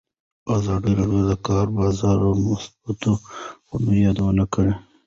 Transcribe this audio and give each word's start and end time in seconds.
ازادي 0.55 0.91
راډیو 0.99 1.21
د 1.25 1.29
د 1.31 1.33
کار 1.47 1.65
بازار 1.79 2.17
د 2.23 2.27
مثبتو 2.47 3.11
اړخونو 3.21 3.89
یادونه 4.05 4.43
کړې. 4.53 4.73